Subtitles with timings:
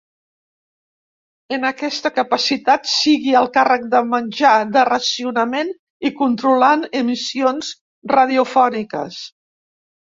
[1.57, 5.71] En aquesta capacitat sigui al càrrec de menjar de racionament
[6.11, 7.73] i controlant emissions
[8.17, 9.25] radiofòniques.